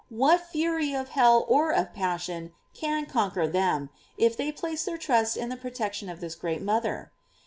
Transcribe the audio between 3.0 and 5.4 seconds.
conquer them, if they place their trust